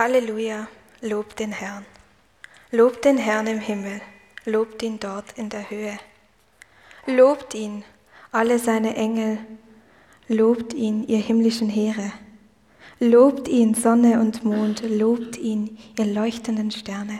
[0.00, 0.68] Halleluja,
[1.00, 1.84] lobt den Herrn.
[2.70, 4.00] Lobt den Herrn im Himmel,
[4.44, 5.98] lobt ihn dort in der Höhe.
[7.06, 7.82] Lobt ihn,
[8.30, 9.38] alle seine Engel,
[10.28, 12.12] lobt ihn, ihr himmlischen Heere.
[13.00, 17.18] Lobt ihn, Sonne und Mond, lobt ihn, ihr leuchtenden Sterne.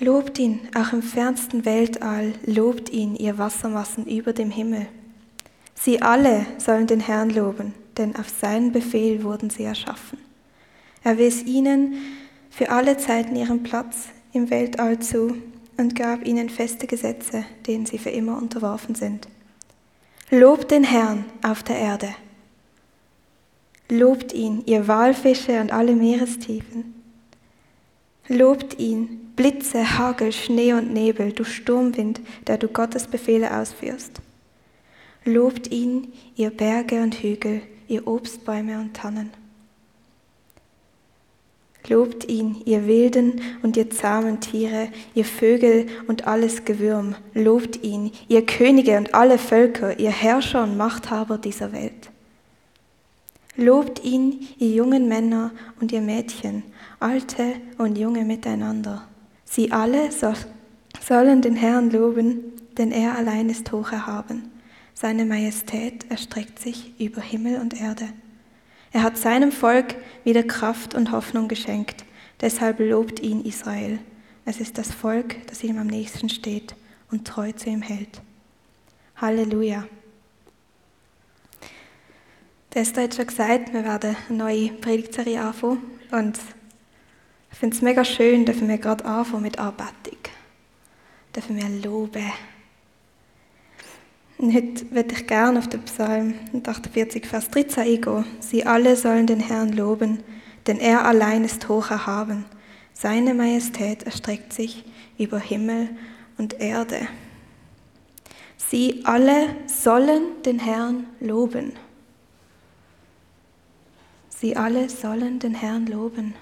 [0.00, 4.88] Lobt ihn, auch im fernsten Weltall, lobt ihn, ihr Wassermassen über dem Himmel.
[5.74, 10.18] Sie alle sollen den Herrn loben, denn auf seinen Befehl wurden sie erschaffen.
[11.04, 11.94] Er wies ihnen
[12.50, 15.36] für alle Zeiten ihren Platz im Weltall zu
[15.76, 19.28] und gab ihnen feste Gesetze, denen sie für immer unterworfen sind.
[20.30, 22.14] Lobt den Herrn auf der Erde.
[23.88, 26.94] Lobt ihn, ihr Walfische und alle Meerestiefen.
[28.28, 34.22] Lobt ihn, Blitze, Hagel, Schnee und Nebel, du Sturmwind, der du Gottes Befehle ausführst.
[35.24, 37.62] Lobt ihn, ihr Berge und Hügel,
[37.92, 39.30] ihr Obstbäume und Tannen.
[41.88, 47.16] Lobt ihn, ihr wilden und ihr zahmen Tiere, ihr Vögel und alles Gewürm.
[47.34, 52.10] Lobt ihn, ihr Könige und alle Völker, ihr Herrscher und Machthaber dieser Welt.
[53.56, 56.62] Lobt ihn, ihr jungen Männer und ihr Mädchen,
[57.00, 59.06] alte und junge miteinander.
[59.44, 64.51] Sie alle sollen den Herrn loben, denn er allein ist hoch erhaben.
[64.94, 68.08] Seine Majestät erstreckt sich über Himmel und Erde.
[68.92, 72.04] Er hat seinem Volk wieder Kraft und Hoffnung geschenkt.
[72.40, 73.98] Deshalb lobt ihn Israel.
[74.44, 76.74] Es ist das Volk, das ihm am nächsten steht
[77.10, 78.20] und treu zu ihm hält.
[79.16, 79.86] Halleluja.
[82.74, 85.82] Der Esther hat schon gesagt, wir werden eine neue Predigtserie anfangen.
[86.10, 86.38] Und
[87.50, 90.18] ich finde es mega schön, dass wir gerade anfangen mit Anbetung.
[91.34, 92.32] Dürfen wir loben.
[94.42, 96.34] Und heute würde ich gerne auf den Psalm
[96.66, 98.24] 48, Vers 13 eingehen.
[98.40, 100.18] Sie alle sollen den Herrn loben,
[100.66, 102.44] denn er allein ist hoch erhaben.
[102.92, 104.84] Seine Majestät erstreckt sich
[105.16, 105.90] über Himmel
[106.38, 107.06] und Erde.
[108.56, 111.74] Sie alle sollen den Herrn loben.
[114.28, 116.34] Sie alle sollen den Herrn loben.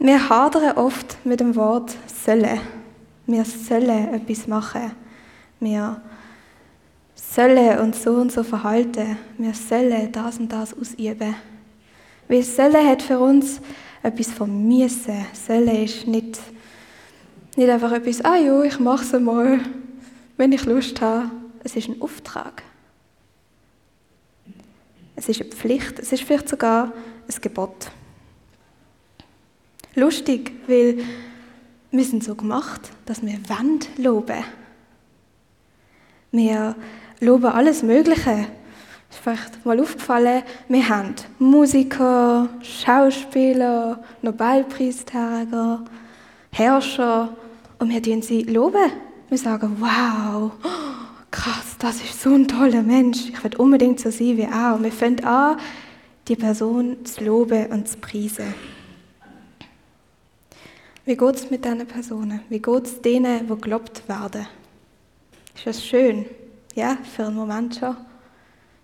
[0.00, 2.58] Wir hadern oft mit dem Wort solle.
[3.28, 5.05] Wir sollen etwas machen
[5.60, 6.00] wir
[7.14, 9.16] sollen uns so und so verhalten.
[9.38, 11.34] Wir sollen das und das ausüben.
[12.28, 13.60] Weil sollen hat für uns
[14.02, 15.24] etwas von müssen.
[15.32, 16.38] Sollen ist nicht,
[17.56, 19.60] nicht einfach etwas, ah ja, ich mache es einmal,
[20.36, 21.30] wenn ich Lust habe.
[21.64, 22.62] Es ist ein Auftrag.
[25.16, 25.98] Es ist eine Pflicht.
[25.98, 26.92] Es ist vielleicht sogar
[27.28, 27.90] ein Gebot.
[29.94, 30.98] Lustig, weil
[31.90, 34.44] wir sind so gemacht, dass wir Wand loben
[36.32, 36.74] wir
[37.20, 38.46] loben alles Mögliche.
[39.10, 45.84] Ist vielleicht mal aufgefallen, wir haben Musiker, Schauspieler, Nobelpreisträger,
[46.50, 47.36] Herrscher
[47.78, 48.90] und wir loben sie loben.
[49.28, 50.52] Wir sagen, wow,
[51.30, 53.28] krass, das ist so ein toller Mensch.
[53.28, 54.74] Ich will unbedingt so sein wie er.
[54.74, 55.58] Und wir fangen an,
[56.28, 58.54] die Person zu loben und zu preisen.
[61.04, 62.40] Wie geht es mit diesen Personen?
[62.48, 64.46] Wie geht es denen, die gelobt werden?
[65.56, 66.26] Ist das schön?
[66.74, 67.96] Ja, für einen Moment schon.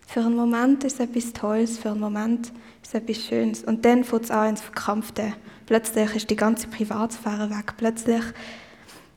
[0.07, 2.51] Für einen Moment ist etwas Tolles, für einen Moment
[2.83, 3.63] ist etwas Schönes.
[3.63, 5.35] Und dann fängt es an ins Verkrampfte.
[5.67, 7.75] Plötzlich ist die ganze Privatsphäre weg.
[7.77, 8.23] Plötzlich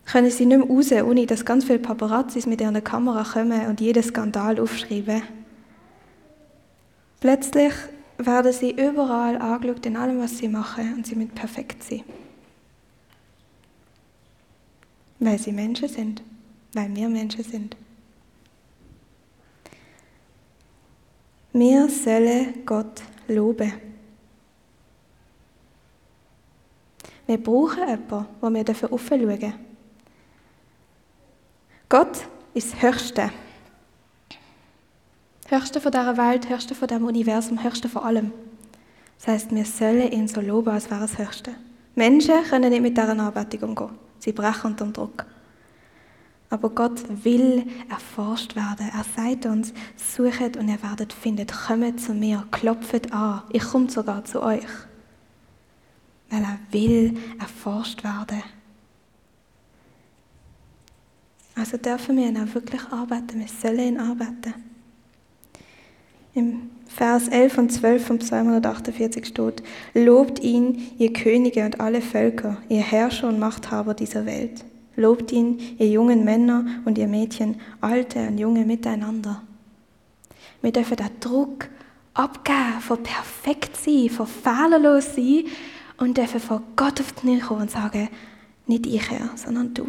[0.05, 3.79] können sie nicht mehr raus, ohne dass ganz viele Paparazzis mit ihren Kamera kommen und
[3.79, 5.23] jeden Skandal aufschreiben.
[7.21, 7.73] Plötzlich
[8.17, 12.03] werden sie überall angeschaut in allem, was sie machen und sie müssen perfekt sein.
[15.19, 16.21] Weil sie Menschen sind
[16.75, 17.75] weil wir Menschen sind.
[21.53, 23.71] Wir sollen Gott loben.
[27.25, 29.53] Wir brauchen jemanden, wo wir dafür aufschauen
[31.87, 33.31] Gott ist das Höchste.
[35.47, 38.33] Höchste von dieser Welt, Höchste von diesem Universum, Höchste von allem.
[39.17, 41.55] Das heißt, wir sollen ihn so loben, als wäre das Höchste.
[41.95, 43.97] Menschen können nicht mit dieser Anbetung umgehen.
[44.19, 45.25] Sie brechen unter Druck.
[46.49, 48.89] Aber Gott will erforscht werden.
[48.93, 51.51] Er sagt uns, suchet und ihr werdet findet.
[51.51, 53.41] Kommt zu mir, klopft an.
[53.51, 54.67] Ich komme sogar zu euch.
[56.29, 58.43] Weil er will erforscht werden.
[61.55, 63.39] Also dürfen wir ihn auch wirklich arbeiten.
[63.39, 64.53] Wir sollen ihn arbeiten.
[66.33, 69.63] Im Vers 11 und 12 vom Psalm 148 steht,
[69.93, 74.63] Lobt ihn, ihr Könige und alle Völker, ihr Herrscher und Machthaber dieser Welt.
[74.95, 79.43] Lobt ihn, ihr jungen Männer und ihr Mädchen, alte und junge miteinander.
[80.61, 81.67] Wir dürfen den Druck
[82.13, 85.45] abgeben, von perfekt sein, von fehlerlos sein
[85.97, 88.09] und dürfen vor Gott auf die Knie kommen und sagen,
[88.67, 89.87] nicht ich, Herr, sondern du.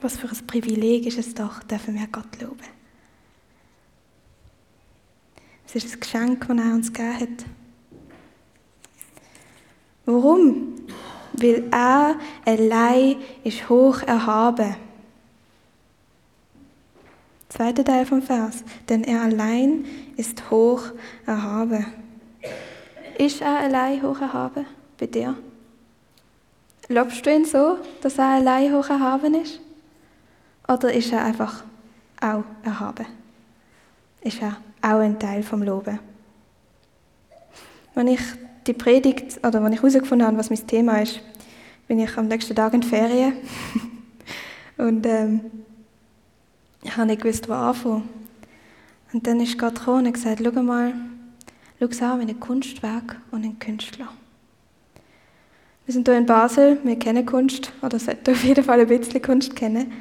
[0.00, 2.58] Was für ein Privileg ist es doch, dürfen wir Gott loben.
[5.66, 7.44] Es ist ein Geschenk, das er uns gegeben hat.
[10.04, 10.85] Warum?
[11.38, 14.76] Weil er allein ist hoch erhaben.
[17.48, 18.64] Zweiter Teil vom Vers.
[18.88, 19.84] Denn er allein
[20.16, 20.82] ist hoch
[21.26, 21.86] erhaben.
[23.18, 24.66] Ist er allein hoch erhaben
[24.98, 25.36] bei dir?
[26.88, 29.60] Lobst du ihn so, dass er allein hoch erhaben ist?
[30.68, 31.64] Oder ist er einfach
[32.20, 33.06] auch erhaben?
[34.20, 35.98] Ist er auch ein Teil vom Loben?
[37.94, 38.20] Wenn ich
[38.66, 41.20] die Predigt, oder wenn ich herausgefunden habe, was mein Thema ist,
[41.88, 43.34] bin ich am nächsten Tag in Ferien.
[44.76, 45.40] und ähm,
[46.82, 48.08] ich habe nicht gewusst, wo anfangen.
[49.12, 50.94] Und dann ist Gott gekommen und gesagt, schau mal,
[51.78, 54.08] schau es an wie ein Kunstwerk und ein Künstler.
[55.86, 59.22] Wir sind hier in Basel, wir kennen Kunst, oder sollten auf jeden Fall ein bisschen
[59.22, 59.92] Kunst kennen.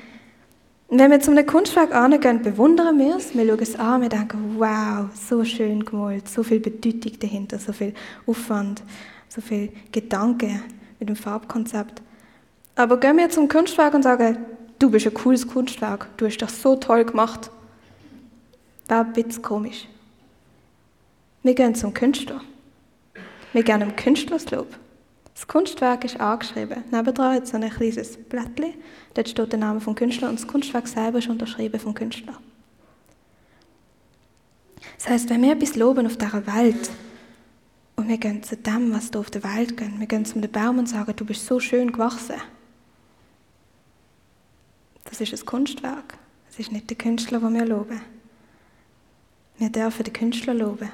[0.88, 4.56] Wenn wir zu einem Kunstwerk angehen, bewundern wir es, wir schauen es an, wir denken,
[4.60, 7.94] wow, so schön gemalt, so viel Bedeutung dahinter, so viel
[8.28, 8.84] Aufwand,
[9.28, 10.62] so viel Gedanke
[11.00, 12.04] mit dem Farbkonzept.
[12.76, 14.38] Aber gehen wir zum Kunstwerk und sagen,
[14.78, 17.50] du bist ein cooles Kunstwerk, du hast das so toll gemacht.
[18.88, 19.88] Wäre ein bisschen komisch.
[21.42, 22.42] Wir gehen zum Künstler.
[23.54, 24.68] Wir gehen dem Künstlerslob.
[24.70, 24.80] Das
[25.48, 26.84] Kunstwerk ist angeschrieben.
[26.92, 28.74] Nebendran hat es ein kleines Blättchen.
[29.14, 32.40] Dort steht der Name vom Künstler und das Kunstwerk selber ist unterschrieben vom Künstler.
[34.98, 36.90] Das heißt, wenn wir etwas loben auf dieser Welt
[37.96, 40.52] und wir gehen zu dem, was da auf der Welt geht, wir gehen zu dem
[40.52, 42.36] Baum und sagen, du bist so schön gewachsen.
[45.04, 46.18] Das ist ein Kunstwerk.
[46.50, 48.02] Es ist nicht der Künstler, den wir loben.
[49.58, 50.90] Wir dürfen den Künstler loben.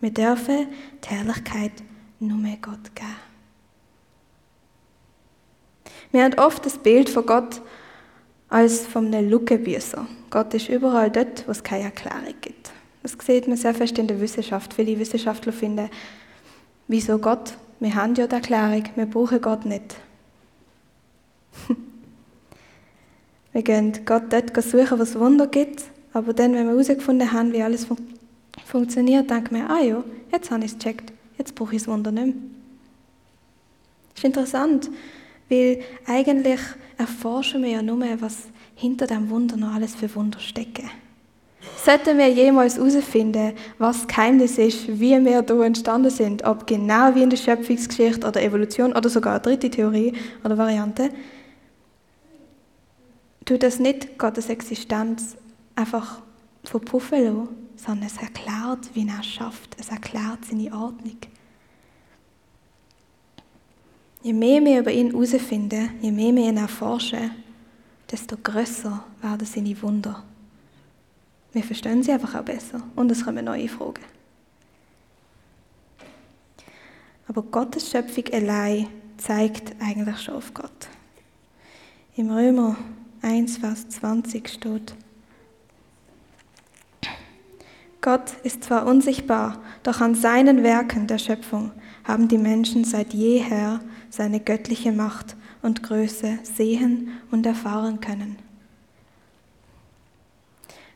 [0.00, 0.68] Wir dürfen
[1.02, 1.72] die Herrlichkeit
[2.20, 3.16] nur mehr Gott geben.
[6.12, 7.60] Wir haben oft das Bild von Gott
[8.48, 10.06] als von einem Lückenbüßer.
[10.30, 12.70] Gott ist überall dort, wo es keine Erklärung gibt.
[13.02, 14.74] Das sieht man sehr fest in der Wissenschaft.
[14.74, 15.90] Viele Wissenschaftler finden,
[16.88, 17.54] wieso Gott?
[17.80, 19.96] Wir haben ja die Erklärung, wir brauchen Gott nicht.
[23.52, 27.52] wir gehen Gott dort suchen, wo es Wunder gibt, aber dann, wenn wir herausgefunden haben,
[27.52, 27.98] wie alles fun
[28.64, 30.02] funktioniert, denken wir, ah ja,
[30.32, 31.12] jetzt habe ich es gecheckt.
[31.38, 32.34] Jetzt brauche ich das Wunder nicht mehr.
[34.10, 34.90] Das ist interessant,
[35.48, 36.60] weil eigentlich
[36.96, 40.90] erforschen wir ja nur, was hinter dem Wunder noch alles für Wunder stecken.
[41.84, 47.14] Sollten wir jemals herausfinden, was das Geheimnis ist, wie wir hier entstanden sind, ob genau
[47.14, 50.12] wie in der Schöpfungsgeschichte oder Evolution oder sogar eine dritte Theorie
[50.44, 51.10] oder Variante,
[53.44, 55.36] tut das nicht Gottes Existenz
[55.74, 56.22] einfach
[56.64, 59.76] verpuffen lassen, sondern es erklärt, wie er schafft.
[59.78, 61.18] Es erklärt seine Ordnung.
[64.22, 67.30] Je mehr wir über ihn herausfinden, je mehr wir ihn erforschen,
[68.10, 70.24] desto größer werden seine Wunder.
[71.52, 74.02] Wir verstehen sie einfach auch besser und es kommen neue Fragen.
[77.28, 80.88] Aber Gottes Schöpfung allein zeigt eigentlich schon auf Gott.
[82.16, 82.76] Im Römer
[83.22, 84.94] 1, Vers 20 steht,
[88.06, 91.72] Gott ist zwar unsichtbar, doch an seinen Werken der Schöpfung
[92.04, 98.38] haben die Menschen seit jeher seine göttliche Macht und Größe sehen und erfahren können.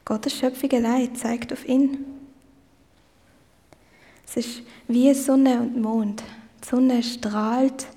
[0.05, 0.71] Gottes Schöpfung
[1.17, 2.05] zeigt auf ihn.
[4.25, 6.23] Es ist wie Sonne und Mond.
[6.63, 7.89] Die Sonne strahlt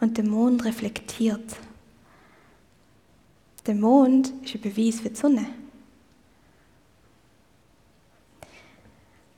[0.00, 1.54] und der Mond reflektiert.
[3.66, 5.63] Der Mond ist ein Beweis für die Sonne.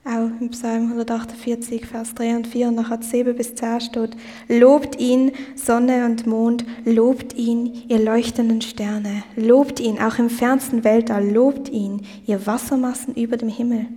[0.07, 4.15] Auch im Psalm 148, Vers 3 und 4 und nachher 7 bis 10 steht,
[4.47, 10.85] Lobt ihn, Sonne und Mond, lobt ihn, ihr leuchtenden Sterne, lobt ihn, auch im fernsten
[10.85, 13.87] Weltall, lobt ihn, ihr Wassermassen über dem Himmel.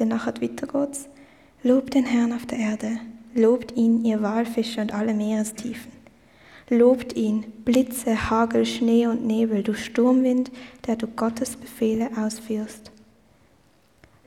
[0.00, 1.08] Denn nachher weiter geht's,
[1.62, 2.98] lobt den Herrn auf der Erde,
[3.32, 5.92] lobt ihn, ihr Walfische und alle Meerestiefen.
[6.68, 10.50] Lobt ihn, Blitze, Hagel, Schnee und Nebel, du Sturmwind,
[10.88, 12.90] der du Gottes Befehle ausführst.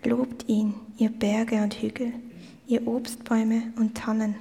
[0.03, 2.13] Lobt ihn, ihr Berge und Hügel,
[2.67, 4.35] ihr Obstbäume und Tannen.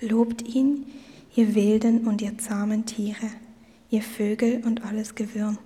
[0.00, 0.86] Lobt ihn,
[1.34, 3.30] ihr wilden und ihr zahmen Tiere,
[3.90, 5.58] ihr Vögel und alles Gewürm.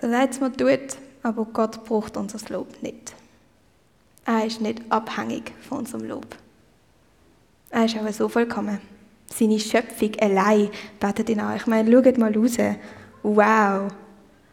[0.00, 3.14] So leid es mir tut, aber Gott braucht unser Lob nicht.
[4.24, 6.36] Er ist nicht abhängig von unserem Lob.
[7.70, 8.80] Er ist aber so vollkommen.
[9.26, 11.56] Seine Schöpfung allein betet ihn an.
[11.56, 12.56] Ich meine, schaut mal raus.
[13.22, 13.92] Wow,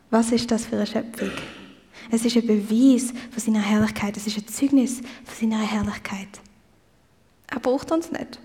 [0.10, 1.32] Was ist das für eine Schöpfung?
[2.10, 4.16] Es ist ein Beweis von seiner Herrlichkeit.
[4.16, 6.40] Es ist ein Zeugnis von seiner Herrlichkeit.
[7.48, 8.40] Er braucht uns nicht.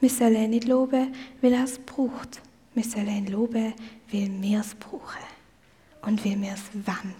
[0.00, 2.40] Wir sollen ihn nicht loben, weil er es braucht.
[2.74, 3.74] Wir sollen ihn loben,
[4.10, 5.22] weil wir es brauchen.
[6.02, 7.14] Und weil wir es wollen.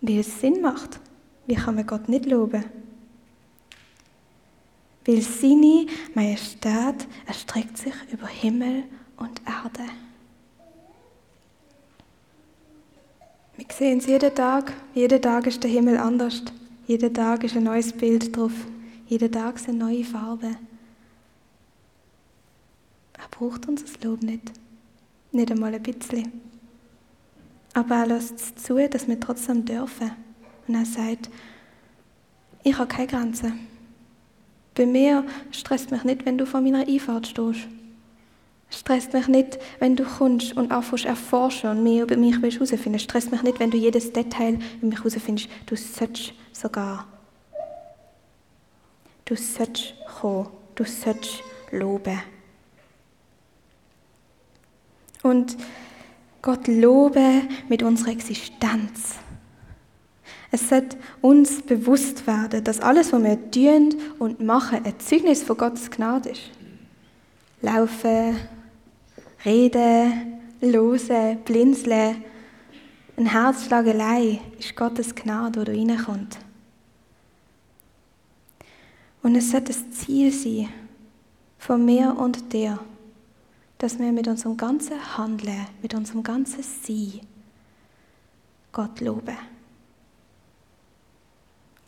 [0.00, 1.00] Weil es Sinn macht.
[1.46, 2.64] Wie kann man Gott nicht loben?
[5.06, 8.84] Weil seine Majestät erstreckt sich über Himmel
[9.16, 9.90] und Erde.
[13.58, 14.72] Wir sehen es jeden Tag.
[14.94, 16.44] Jeden Tag ist der Himmel anders.
[16.86, 18.52] Jeden Tag ist ein neues Bild drauf.
[19.08, 20.56] Jeden Tag sind neue Farben.
[23.14, 24.52] Er braucht unser Lob nicht.
[25.32, 26.40] Nicht einmal ein bisschen.
[27.74, 30.12] Aber er lässt es zu, dass wir trotzdem dürfen.
[30.68, 31.28] Und er sagt,
[32.62, 33.58] ich habe keine Grenzen.
[34.76, 37.66] Bei mir stresst mich nicht, wenn du vor meiner Einfahrt stehst.
[38.70, 43.04] Stresst mich nicht, wenn du kommst und anfängst erforschen und mehr über mich herausfinden willst.
[43.04, 45.48] Stresst mich nicht, wenn du jedes Detail über mich herausfindest.
[45.66, 47.06] Du sollst sogar.
[49.24, 50.48] Du sollst kommen.
[50.74, 52.20] Du sollst loben.
[55.22, 55.56] Und
[56.42, 59.16] Gott loben mit unserer Existenz.
[60.50, 65.56] Es sollte uns bewusst werden, dass alles, was wir tun und machen, ein Zeugnis von
[65.56, 66.50] Gottes Gnade ist.
[67.60, 68.36] Laufen,
[69.44, 72.24] reden, losen, blinzeln,
[73.16, 76.38] ein Herzschlag allein ist Gottes Gnade, wo du reinkommt.
[79.24, 80.68] Und es sollte das Ziel sein
[81.58, 82.78] von mir und dir,
[83.78, 87.20] dass wir mit unserem ganzen Handeln, mit unserem ganzen Sein
[88.70, 89.36] Gott loben.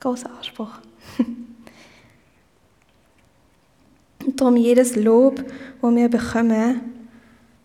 [0.01, 0.81] Großer Anspruch.
[4.27, 5.45] Und darum jedes Lob,
[5.81, 6.81] wo wir bekommen,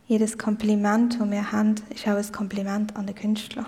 [0.08, 3.66] jedes Kompliment, das wir haben, ist auch ein Kompliment an den Künstler.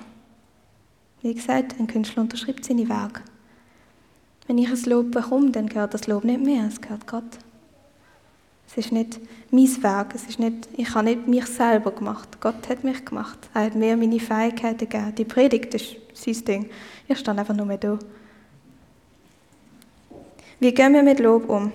[1.21, 3.21] Wie gesagt, ein Künstler unterschreibt seine Werke.
[4.45, 7.39] Wenn ich ein Lob bekomme, dann gehört das Lob nicht mir, es gehört Gott.
[8.69, 12.39] Es ist nicht mein Werk, es ist nicht, ich habe nicht mich selber gemacht.
[12.39, 13.37] Gott hat mich gemacht.
[13.53, 15.15] Er hat mir meine Fähigkeiten gegeben.
[15.15, 16.69] Die Predigt ist sein Ding.
[17.07, 17.97] Ich stand einfach nur mehr da.
[20.59, 21.71] Wie gehen wir mit Lob um?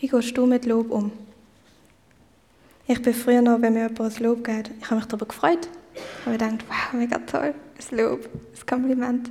[0.00, 1.12] Wie gehst du mit Lob um?
[2.88, 5.68] Ich bin früher noch, wenn mir jemand ein Lob gibt, ich habe mich darüber gefreut.
[5.94, 9.30] Ich habe gedacht, wow, mega toll, ein Lob, ein Kompliment.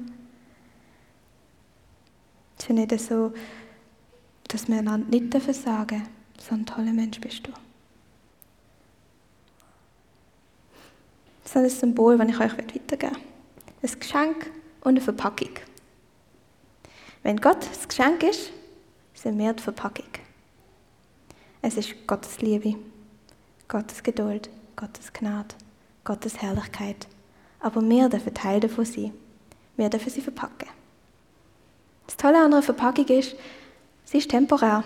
[2.57, 3.33] Es ist nicht so,
[4.49, 6.07] dass wir einander nicht sagen dürfen,
[6.37, 7.51] so ein toller Mensch bist du.
[11.43, 13.89] Das ist ein Symbol, das ich euch weitergeben will.
[13.89, 15.51] Ein Geschenk und eine Verpackung.
[17.23, 18.51] Wenn Gott das Geschenk ist,
[19.13, 20.09] sind wir die Verpackung.
[21.61, 22.75] Es ist Gottes Liebe,
[23.67, 25.55] Gottes Geduld, Gottes Gnade,
[26.03, 27.07] Gottes Herrlichkeit.
[27.59, 29.11] Aber wir dürfen Teil davon sein.
[29.75, 30.69] Wir dürfen sie verpacken.
[32.05, 33.35] Das Tolle an einer Verpackung ist,
[34.03, 34.83] sie ist temporär.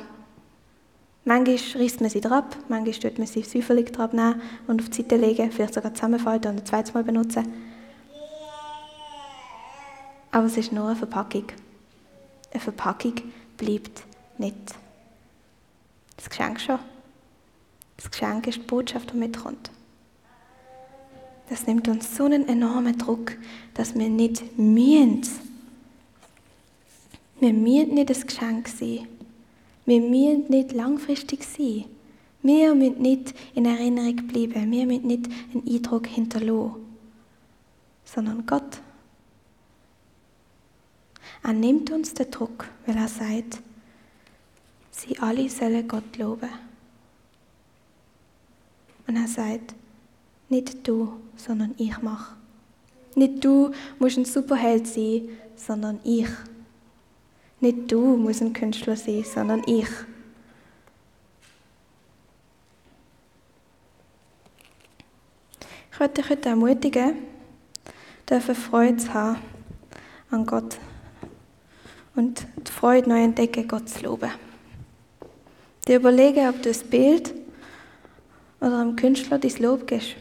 [1.25, 5.01] Manchmal reißt man sie drauf, manchmal tut man sie säuferlich drauf nehmen und auf die
[5.01, 7.53] Seite legen, vielleicht sogar zusammenfalten und ein zweites Mal benutzen.
[10.31, 11.45] Aber es ist nur eine Verpackung.
[12.51, 13.15] Eine Verpackung
[13.57, 14.03] bleibt
[14.37, 14.75] nicht.
[16.15, 16.79] Das Geschenk schon.
[17.99, 19.71] Das Geschenk ist die Botschaft, die mitkommt.
[21.49, 23.35] Das nimmt uns so einen enormen Druck,
[23.73, 25.21] dass wir nicht mühen.
[27.41, 29.05] Wir müssen nicht das Geschenk sein.
[29.85, 31.85] Wir müssen nicht langfristig sein.
[32.41, 34.71] Wir müssen nicht in Erinnerung bleiben.
[34.71, 36.75] Wir müssen nicht einen Eindruck hinterlassen.
[38.05, 38.81] Sondern Gott
[41.43, 43.59] er nimmt uns den Druck, weil er sagt,
[44.91, 46.49] sie alle sollen Gott loben.
[49.09, 49.73] Und er sagt,
[50.49, 52.35] nicht du, sondern ich mach.
[53.15, 56.27] Nicht du musst ein Superheld sein, sondern ich.
[57.59, 59.87] Nicht du musst ein Künstler sein, sondern ich.
[65.91, 67.15] Ich möchte dich heute ermutigen,
[68.29, 69.39] dürfen Freude zu haben
[70.29, 70.77] an Gott
[72.15, 74.29] und die Freude neu entdecken, Gott zu loben.
[75.87, 77.38] Dir überlegen, ob du das Bild
[78.61, 80.15] oder einem Künstler dein Lob gibst.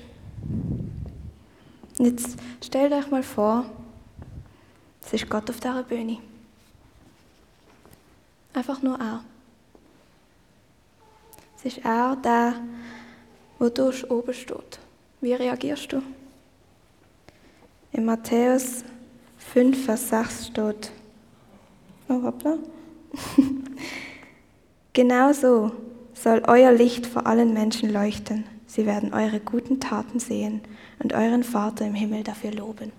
[1.99, 3.67] Und jetzt stell dir mal vor,
[5.05, 6.19] es ist Gott auf dieser Bühne.
[8.53, 9.25] Einfach nur er.
[11.57, 12.55] Es ist er, der,
[13.59, 14.79] wo du oben steht.
[15.21, 16.03] Wie reagierst du?
[17.93, 18.85] In Matthäus
[19.39, 20.93] 5, Vers 6 steht,
[22.09, 22.57] Oh, hoppla.
[24.93, 25.73] Genauso
[26.23, 30.61] soll euer Licht vor allen Menschen leuchten, Sie werden eure guten Taten sehen
[31.03, 32.93] und euren Vater im Himmel dafür loben.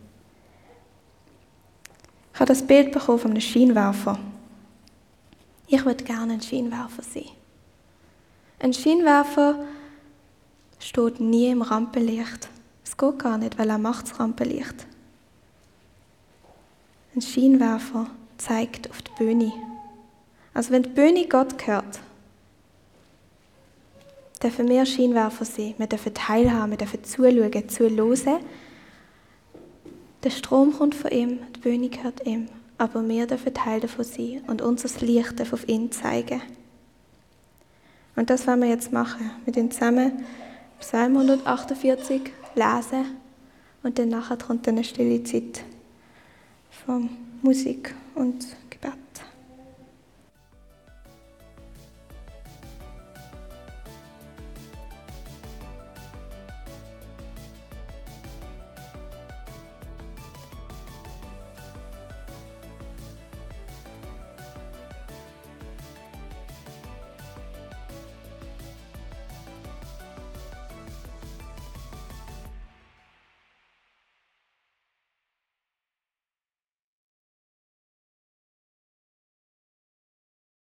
[2.33, 4.17] Ich habe das Bild bekommen von einem Scheinwerfer.
[5.67, 7.29] Ich würde gerne ein Scheinwerfer sein.
[8.57, 9.63] Ein Scheinwerfer
[10.79, 12.49] steht nie im Rampenlicht.
[12.83, 14.87] Es geht gar nicht, weil er macht das Rampenlicht.
[17.15, 18.07] Ein Scheinwerfer
[18.37, 19.53] zeigt auf die Bühne.
[20.55, 21.99] Also wenn die Bühne Gott gehört,
[24.41, 25.75] dürfen wir Scheinwerfer sein.
[25.77, 28.39] Wir dürfen teilhaben, wir dürfen zuschauen, zuhören.
[30.23, 32.47] Der Strom kommt von ihm, die Bühne gehört ihm.
[32.77, 36.41] Aber wir dürfen Teil davon sein und unser Licht auf ihn zeigen.
[38.15, 39.31] Und das wollen wir jetzt machen.
[39.45, 40.23] Wir den zusammen
[40.79, 42.21] Psalm 148
[42.55, 43.05] lesen
[43.83, 45.61] und dann nachher kommt eine stille Zeit
[46.85, 47.09] von
[47.41, 48.45] Musik und